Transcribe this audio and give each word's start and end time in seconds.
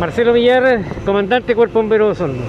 Marcelo 0.00 0.32
Villar, 0.32 0.80
comandante 1.04 1.54
Cuerpo 1.54 1.78
Bombero 1.80 2.06
de 2.06 2.12
Osorno. 2.12 2.42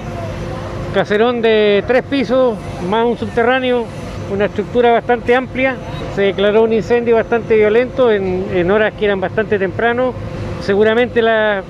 Caserón 0.94 1.42
de 1.42 1.84
tres 1.86 2.02
pisos, 2.02 2.56
más 2.88 3.04
un 3.04 3.18
subterráneo, 3.18 3.84
una 4.32 4.46
estructura 4.46 4.90
bastante 4.92 5.34
amplia. 5.34 5.76
Se 6.14 6.22
declaró 6.22 6.62
un 6.62 6.72
incendio 6.72 7.16
bastante 7.16 7.54
violento 7.54 8.10
en, 8.10 8.70
horas 8.70 8.94
que 8.98 9.04
eran 9.04 9.20
bastante 9.20 9.58
temprano. 9.58 10.14
Seguramente 10.62 11.20
la 11.20 11.62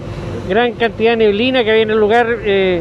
gran 0.49 0.75
cantidad 0.75 1.13
de 1.13 1.17
neblina 1.17 1.64
que 1.64 1.71
había 1.73 1.83
en 1.83 1.91
el 1.91 1.99
lugar 1.99 2.29
eh, 2.45 2.80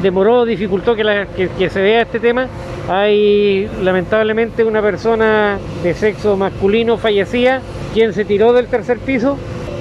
demoró, 0.00 0.44
dificultó 0.44 0.94
que- 0.94 1.48
que 1.58 1.68
se 1.68 1.82
vea 1.82 2.02
este 2.02 2.20
tema. 2.20 2.46
Hay 2.88 3.68
lamentablemente 3.82 4.62
una 4.62 4.80
persona 4.82 5.58
de 5.82 5.94
sexo 5.94 6.36
masculino 6.36 6.96
fallecida, 6.96 7.60
quien 7.92 8.12
se 8.12 8.24
tiró 8.24 8.52
del 8.52 8.68
tercer 8.68 8.98
piso. 8.98 9.36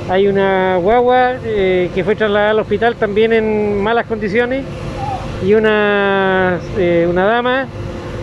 Hay 0.08 0.28
una 0.28 0.78
guagua 0.78 1.34
eh, 1.44 1.90
que 1.96 2.04
fue 2.04 2.16
trasladada 2.16 2.52
al 2.52 2.60
hospital 2.60 2.96
también 2.96 3.34
en 3.34 3.82
malas 3.82 4.06
condiciones 4.06 4.64
y 5.44 5.56
una, 5.56 6.60
eh, 6.78 7.08
una 7.10 7.26
dama 7.26 7.66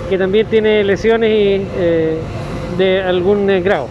que 0.08 0.16
también 0.16 0.46
tiene 0.46 0.84
lesiones 0.84 1.30
y, 1.30 1.66
eh, 1.76 2.18
de 2.78 3.02
algún 3.02 3.48
grado. 3.64 3.88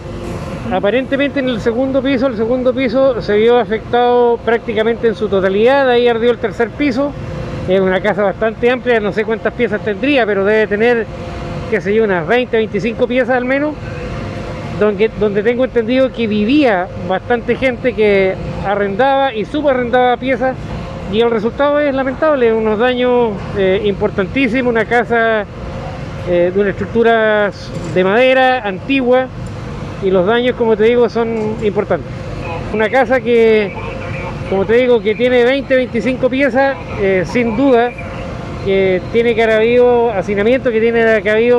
Aparentemente 0.72 1.40
en 1.40 1.50
el 1.50 1.60
segundo 1.60 2.02
piso, 2.02 2.28
el 2.28 2.36
segundo 2.36 2.72
piso 2.72 3.20
se 3.20 3.36
vio 3.36 3.58
afectado 3.58 4.38
prácticamente 4.38 5.08
en 5.08 5.14
su 5.14 5.28
totalidad, 5.28 5.86
de 5.86 5.92
ahí 5.92 6.08
ardió 6.08 6.30
el 6.30 6.38
tercer 6.38 6.70
piso, 6.70 7.12
es 7.68 7.78
una 7.78 8.00
casa 8.00 8.22
bastante 8.22 8.70
amplia, 8.70 9.00
no 9.00 9.12
sé 9.12 9.24
cuántas 9.24 9.52
piezas 9.52 9.82
tendría, 9.82 10.24
pero 10.24 10.46
debe 10.46 10.66
tener, 10.66 11.06
qué 11.70 11.78
sé 11.80 11.94
yo, 11.94 12.04
unas 12.04 12.26
20, 12.26 12.56
25 12.56 13.06
piezas 13.06 13.36
al 13.36 13.44
menos, 13.44 13.74
donde, 14.78 15.10
donde 15.20 15.42
tengo 15.42 15.64
entendido 15.64 16.12
que 16.12 16.26
vivía 16.26 16.88
bastante 17.08 17.56
gente 17.56 17.92
que 17.94 18.34
arrendaba 18.66 19.34
y 19.34 19.44
subarrendaba 19.44 20.16
piezas 20.16 20.56
y 21.12 21.20
el 21.20 21.30
resultado 21.30 21.78
es 21.78 21.94
lamentable, 21.94 22.54
unos 22.54 22.78
daños 22.78 23.32
eh, 23.58 23.82
importantísimos, 23.84 24.70
una 24.70 24.86
casa 24.86 25.44
eh, 26.26 26.50
de 26.54 26.58
una 26.60 26.70
estructura 26.70 27.50
de 27.94 28.04
madera 28.04 28.66
antigua 28.66 29.26
y 30.02 30.10
los 30.10 30.26
daños, 30.26 30.56
como 30.56 30.74
te 30.74 30.84
digo, 30.84 31.08
son 31.10 31.56
importantes. 31.62 32.10
Una 32.72 32.88
casa 32.88 33.20
que, 33.20 33.74
como 34.48 34.64
te 34.64 34.74
digo, 34.74 35.02
que 35.02 35.14
tiene 35.14 35.44
20, 35.44 35.76
25 35.76 36.30
piezas, 36.30 36.76
eh, 36.98 37.24
sin 37.26 37.58
duda, 37.58 37.90
que 38.64 39.02
tiene 39.12 39.34
que 39.34 39.42
haber 39.42 39.56
habido 39.56 40.10
hacinamiento, 40.12 40.70
que 40.70 40.80
tiene 40.80 41.22
que 41.22 41.30
haber 41.30 41.52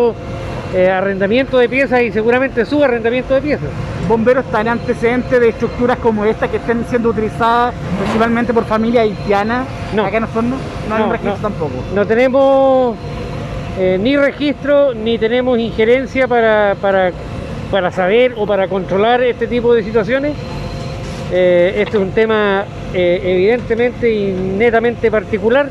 eh, 0.73 0.89
arrendamiento 0.89 1.57
de 1.57 1.69
piezas 1.69 2.01
y 2.01 2.11
seguramente 2.11 2.65
subarrendamiento 2.65 3.33
de 3.35 3.41
piezas. 3.41 3.69
¿Bomberos 4.07 4.45
están 4.45 4.67
antecedentes 4.67 5.39
de 5.39 5.49
estructuras 5.49 5.97
como 5.99 6.25
esta 6.25 6.47
que 6.47 6.57
estén 6.57 6.83
siendo 6.89 7.09
utilizadas 7.09 7.73
principalmente 8.01 8.53
por 8.53 8.65
familias 8.65 9.03
haitianas 9.03 9.65
No. 9.95 10.05
acá 10.05 10.17
en 10.17 10.23
Osorno? 10.23 10.55
No, 10.89 10.95
hay 10.95 11.03
un 11.03 11.11
registro 11.11 11.35
no. 11.35 11.41
tampoco. 11.41 11.73
No 11.93 12.05
tenemos 12.07 12.97
eh, 13.79 13.97
ni 14.01 14.17
registro 14.17 14.93
ni 14.93 15.17
tenemos 15.17 15.57
injerencia 15.59 16.27
para, 16.27 16.75
para, 16.81 17.11
para 17.71 17.91
saber 17.91 18.33
o 18.37 18.45
para 18.45 18.67
controlar 18.67 19.21
este 19.23 19.47
tipo 19.47 19.73
de 19.73 19.83
situaciones. 19.83 20.33
Eh, 21.31 21.75
este 21.77 21.97
es 21.97 22.03
un 22.03 22.11
tema 22.11 22.65
evidentemente 22.95 24.11
y 24.13 24.31
netamente 24.31 25.09
particular, 25.09 25.67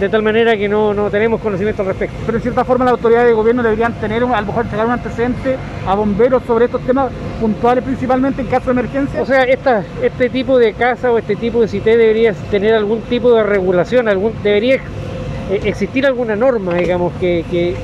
de 0.00 0.08
tal 0.08 0.22
manera 0.22 0.56
que 0.56 0.68
no, 0.68 0.92
no 0.94 1.10
tenemos 1.10 1.40
conocimiento 1.40 1.82
al 1.82 1.88
respecto. 1.88 2.16
Pero 2.26 2.38
en 2.38 2.42
cierta 2.42 2.64
forma 2.64 2.84
las 2.84 2.92
autoridades 2.92 3.28
de 3.28 3.34
gobierno 3.34 3.62
deberían 3.62 3.92
tener, 3.94 4.22
a 4.22 4.40
lo 4.40 4.46
mejor 4.46 4.64
entregar 4.64 4.86
un 4.86 4.92
antecedente 4.92 5.56
a 5.86 5.94
bomberos 5.94 6.42
sobre 6.46 6.64
estos 6.64 6.80
temas 6.82 7.12
puntuales 7.40 7.84
principalmente 7.84 8.42
en 8.42 8.48
caso 8.48 8.66
de 8.66 8.80
emergencia. 8.80 9.22
O 9.22 9.26
sea, 9.26 9.44
esta, 9.44 9.84
este 10.02 10.28
tipo 10.28 10.58
de 10.58 10.72
casa 10.74 11.10
o 11.12 11.18
este 11.18 11.36
tipo 11.36 11.60
de 11.60 11.68
CITE 11.68 11.96
debería 11.96 12.32
tener 12.50 12.74
algún 12.74 13.02
tipo 13.02 13.32
de 13.32 13.42
regulación, 13.42 14.08
algún, 14.08 14.32
debería 14.42 14.76
eh, 14.76 15.60
existir 15.64 16.06
alguna 16.06 16.36
norma, 16.36 16.74
digamos, 16.74 17.12
que, 17.20 17.44
que, 17.50 17.76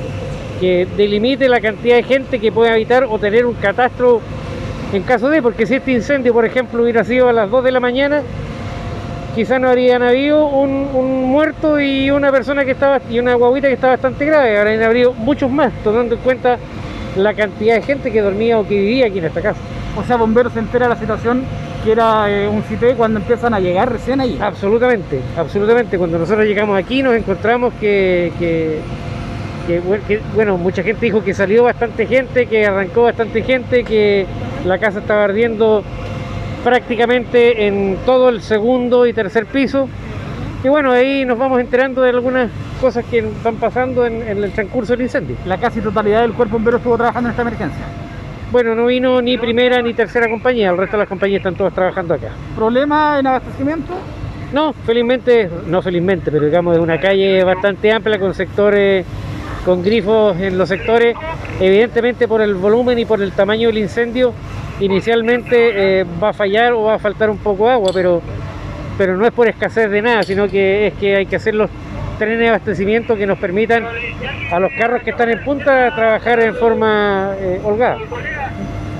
que 0.59 0.87
delimite 0.97 1.47
la 1.47 1.61
cantidad 1.61 1.95
de 1.95 2.03
gente 2.03 2.39
que 2.39 2.51
puede 2.51 2.71
habitar 2.71 3.05
o 3.05 3.17
tener 3.17 3.45
un 3.45 3.53
catastro 3.55 4.21
en 4.91 5.03
caso 5.03 5.29
de, 5.29 5.41
porque 5.41 5.67
si 5.67 5.75
este 5.75 5.91
incendio, 5.91 6.33
por 6.33 6.45
ejemplo, 6.45 6.81
hubiera 6.81 7.03
sido 7.03 7.29
a 7.29 7.33
las 7.33 7.49
2 7.51 7.63
de 7.63 7.71
la 7.71 7.79
mañana, 7.79 8.23
quizás 9.35 9.59
no 9.61 9.69
habrían 9.69 10.01
habido 10.03 10.45
un, 10.47 10.89
un 10.93 11.23
muerto 11.23 11.79
y 11.79 12.09
una 12.11 12.31
persona 12.31 12.65
que 12.65 12.71
estaba, 12.71 12.99
y 13.09 13.19
una 13.19 13.35
guaguita 13.35 13.67
que 13.67 13.73
está 13.75 13.87
bastante 13.89 14.25
grave, 14.25 14.57
habrían 14.57 14.83
habido 14.83 15.13
muchos 15.13 15.49
más, 15.51 15.71
tomando 15.83 16.15
en 16.15 16.21
cuenta 16.21 16.57
la 17.15 17.33
cantidad 17.33 17.75
de 17.75 17.81
gente 17.81 18.11
que 18.11 18.21
dormía 18.21 18.59
o 18.59 18.67
que 18.67 18.75
vivía 18.75 19.07
aquí 19.07 19.19
en 19.19 19.25
esta 19.25 19.41
casa. 19.41 19.59
O 19.97 20.03
sea, 20.03 20.17
bomberos 20.17 20.53
se 20.53 20.59
entera 20.59 20.87
de 20.87 20.93
la 20.93 20.99
situación 20.99 21.43
que 21.83 21.91
era 21.93 22.29
eh, 22.29 22.47
un 22.47 22.61
CITE 22.63 22.93
cuando 22.95 23.19
empiezan 23.19 23.53
a 23.53 23.59
llegar 23.59 23.91
recién 23.91 24.19
ahí. 24.19 24.37
Absolutamente, 24.41 25.19
absolutamente. 25.37 25.97
Cuando 25.97 26.19
nosotros 26.19 26.45
llegamos 26.45 26.77
aquí 26.77 27.01
nos 27.01 27.15
encontramos 27.15 27.73
que, 27.79 28.31
que, 28.37 28.79
que, 29.65 29.81
bue- 29.81 30.01
que, 30.07 30.19
bueno, 30.35 30.57
mucha 30.57 30.83
gente 30.83 31.05
dijo 31.05 31.23
que 31.23 31.33
salió 31.33 31.63
bastante 31.63 32.05
gente, 32.05 32.45
que 32.47 32.65
arrancó 32.65 33.03
bastante 33.03 33.41
gente, 33.43 33.83
que 33.83 34.25
la 34.65 34.77
casa 34.77 34.99
estaba 34.99 35.23
ardiendo 35.23 35.83
prácticamente 36.63 37.67
en 37.67 37.97
todo 38.05 38.29
el 38.29 38.41
segundo 38.41 39.05
y 39.05 39.13
tercer 39.13 39.45
piso. 39.45 39.87
Y 40.63 40.67
bueno, 40.67 40.91
ahí 40.91 41.25
nos 41.25 41.37
vamos 41.37 41.59
enterando 41.59 42.01
de 42.01 42.09
algunas 42.09 42.49
cosas 42.81 43.05
que 43.05 43.23
van 43.43 43.55
pasando 43.55 44.05
en, 44.05 44.21
en 44.21 44.43
el 44.43 44.51
transcurso 44.51 44.93
del 44.93 45.03
incendio. 45.03 45.37
La 45.45 45.57
casi 45.57 45.81
totalidad 45.81 46.21
del 46.21 46.33
cuerpo 46.33 46.53
bombero 46.53 46.77
estuvo 46.77 46.97
trabajando 46.97 47.29
en 47.29 47.31
esta 47.31 47.41
emergencia. 47.43 47.85
Bueno, 48.51 48.73
no 48.73 48.87
vino 48.87 49.21
ni 49.21 49.37
primera 49.37 49.79
ni 49.81 49.93
tercera 49.93 50.27
compañía, 50.27 50.71
el 50.71 50.77
resto 50.77 50.97
de 50.97 51.03
las 51.03 51.07
compañías 51.07 51.39
están 51.39 51.53
todas 51.53 51.71
trabajando 51.71 52.15
acá. 52.15 52.29
¿Problema 52.55 53.19
en 53.19 53.27
abastecimiento? 53.27 53.93
No, 54.51 54.73
felizmente, 54.73 55.47
no 55.67 55.83
felizmente, 55.83 56.31
pero 56.31 56.45
digamos 56.45 56.75
es 56.75 56.81
una 56.81 56.99
calle 56.99 57.43
bastante 57.43 57.91
amplia 57.91 58.17
con 58.17 58.33
sectores, 58.33 59.05
con 59.63 59.83
grifos 59.83 60.35
en 60.39 60.57
los 60.57 60.67
sectores. 60.67 61.15
Evidentemente 61.59 62.27
por 62.27 62.41
el 62.41 62.55
volumen 62.55 62.97
y 62.97 63.05
por 63.05 63.21
el 63.21 63.31
tamaño 63.33 63.67
del 63.67 63.77
incendio, 63.77 64.33
inicialmente 64.79 65.99
eh, 66.01 66.05
va 66.21 66.29
a 66.29 66.33
fallar 66.33 66.73
o 66.73 66.83
va 66.83 66.95
a 66.95 66.99
faltar 66.99 67.29
un 67.29 67.37
poco 67.37 67.67
de 67.67 67.73
agua, 67.73 67.91
pero, 67.93 68.21
pero 68.97 69.17
no 69.17 69.25
es 69.25 69.31
por 69.31 69.47
escasez 69.47 69.89
de 69.89 70.01
nada, 70.01 70.23
sino 70.23 70.47
que 70.47 70.87
es 70.87 70.93
que 70.95 71.17
hay 71.17 71.25
que 71.25 71.35
hacer 71.35 71.55
los 71.55 71.69
trenes 72.17 72.39
de 72.39 72.49
abastecimiento 72.49 73.15
que 73.15 73.25
nos 73.25 73.39
permitan 73.39 73.85
a 74.51 74.59
los 74.59 74.71
carros 74.77 75.01
que 75.03 75.11
están 75.11 75.29
en 75.29 75.43
punta 75.43 75.93
trabajar 75.95 76.41
en 76.41 76.55
forma 76.55 77.33
eh, 77.39 77.61
holgada. 77.63 77.97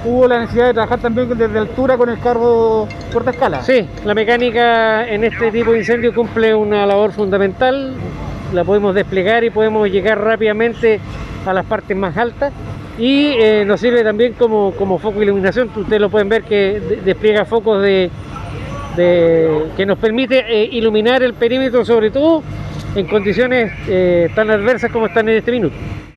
Hubo 0.05 0.27
la 0.27 0.39
necesidad 0.39 0.67
de 0.67 0.73
trabajar 0.73 0.99
también 0.99 1.37
desde 1.37 1.59
altura 1.59 1.97
con 1.97 2.09
el 2.09 2.19
carro 2.19 2.87
corta 3.11 3.31
escala. 3.31 3.61
Sí, 3.61 3.85
la 4.05 4.13
mecánica 4.13 5.05
en 5.07 5.25
este 5.25 5.51
tipo 5.51 5.73
de 5.73 5.79
incendio 5.79 6.13
cumple 6.13 6.55
una 6.55 6.85
labor 6.85 7.11
fundamental, 7.11 7.93
la 8.53 8.63
podemos 8.63 8.95
desplegar 8.95 9.43
y 9.43 9.49
podemos 9.49 9.89
llegar 9.89 10.21
rápidamente 10.21 11.01
a 11.45 11.53
las 11.53 11.65
partes 11.65 11.97
más 11.97 12.15
altas 12.15 12.53
y 12.99 13.27
eh, 13.39 13.63
nos 13.65 13.79
sirve 13.79 14.03
también 14.03 14.33
como, 14.33 14.71
como 14.73 14.99
foco 14.99 15.19
de 15.19 15.25
iluminación, 15.25 15.69
ustedes 15.75 16.01
lo 16.01 16.09
pueden 16.09 16.27
ver 16.29 16.43
que 16.43 16.79
de- 16.81 16.95
despliega 16.97 17.45
focos 17.45 17.81
de, 17.81 18.09
de- 18.95 19.63
que 19.77 19.85
nos 19.85 19.97
permite 19.97 20.39
eh, 20.47 20.69
iluminar 20.71 21.23
el 21.23 21.33
perímetro 21.33 21.85
sobre 21.85 22.11
todo 22.11 22.43
en 22.95 23.07
condiciones 23.07 23.71
eh, 23.87 24.29
tan 24.35 24.49
adversas 24.51 24.91
como 24.91 25.05
están 25.07 25.29
en 25.29 25.37
este 25.37 25.51
minuto. 25.51 25.75